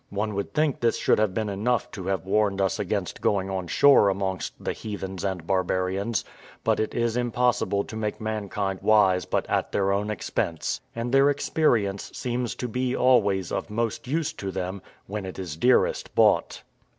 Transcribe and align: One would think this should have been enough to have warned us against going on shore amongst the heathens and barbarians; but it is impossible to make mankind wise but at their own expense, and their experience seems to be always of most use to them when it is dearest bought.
One 0.09 0.33
would 0.33 0.55
think 0.55 0.79
this 0.79 0.97
should 0.97 1.19
have 1.19 1.35
been 1.35 1.47
enough 1.47 1.91
to 1.91 2.05
have 2.07 2.25
warned 2.25 2.59
us 2.59 2.79
against 2.79 3.21
going 3.21 3.51
on 3.51 3.67
shore 3.67 4.09
amongst 4.09 4.55
the 4.59 4.73
heathens 4.73 5.23
and 5.23 5.45
barbarians; 5.45 6.25
but 6.63 6.79
it 6.79 6.95
is 6.95 7.15
impossible 7.15 7.83
to 7.83 7.95
make 7.95 8.19
mankind 8.19 8.79
wise 8.81 9.25
but 9.25 9.45
at 9.47 9.71
their 9.71 9.91
own 9.91 10.09
expense, 10.09 10.81
and 10.95 11.11
their 11.11 11.29
experience 11.29 12.09
seems 12.15 12.55
to 12.55 12.67
be 12.67 12.95
always 12.95 13.51
of 13.51 13.69
most 13.69 14.07
use 14.07 14.33
to 14.33 14.49
them 14.49 14.81
when 15.05 15.23
it 15.23 15.37
is 15.37 15.55
dearest 15.55 16.15
bought. 16.15 16.63